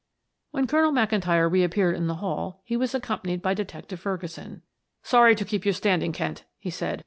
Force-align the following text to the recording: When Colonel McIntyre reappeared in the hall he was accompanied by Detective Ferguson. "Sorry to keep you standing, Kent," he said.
When 0.49 0.65
Colonel 0.65 0.91
McIntyre 0.91 1.47
reappeared 1.47 1.95
in 1.95 2.07
the 2.07 2.15
hall 2.15 2.63
he 2.65 2.75
was 2.75 2.95
accompanied 2.95 3.43
by 3.43 3.53
Detective 3.53 3.99
Ferguson. 3.99 4.63
"Sorry 5.03 5.35
to 5.35 5.45
keep 5.45 5.63
you 5.63 5.73
standing, 5.73 6.11
Kent," 6.11 6.43
he 6.57 6.71
said. 6.71 6.99